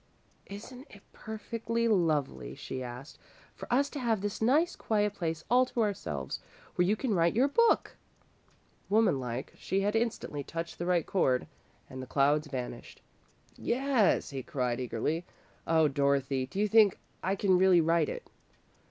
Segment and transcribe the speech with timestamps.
[0.47, 3.19] "Isn't it perfectly lovely," she asked,
[3.53, 6.39] "for us to have this nice, quiet place all to ourselves,
[6.73, 7.95] where you can write your book?"
[8.89, 11.45] Woman like, she had instantly touched the right chord,
[11.87, 12.99] and the clouds vanished.
[13.55, 15.23] "Yes," he cried, eagerly.
[15.67, 18.27] "Oh, Dorothy, do you think I can really write it?"